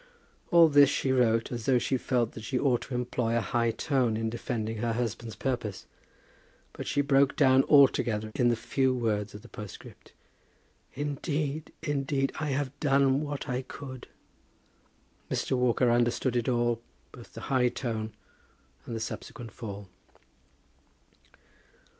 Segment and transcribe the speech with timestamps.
[0.49, 3.69] All this she wrote, as though she felt that she ought to employ a high
[3.69, 5.85] tone in defending her husband's purpose;
[6.73, 10.11] but she broke down altogether in the few words of the postscript.
[10.95, 14.07] "Indeed, indeed I have done what I could!"
[15.29, 15.55] Mr.
[15.55, 16.81] Walker understood it all,
[17.11, 18.11] both the high tone
[18.87, 19.87] and the subsequent fall.